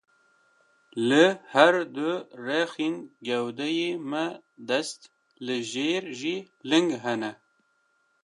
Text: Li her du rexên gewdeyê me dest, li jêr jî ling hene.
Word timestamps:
Li 1.09 1.25
her 1.53 1.75
du 1.95 2.07
rexên 2.45 2.93
gewdeyê 3.25 3.91
me 4.11 4.25
dest, 4.67 4.99
li 5.45 5.57
jêr 5.71 6.03
jî 6.19 6.35
ling 6.69 6.89
hene. 7.03 7.31